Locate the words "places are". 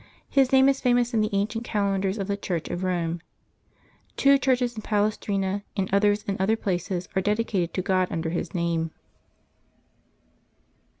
6.55-7.21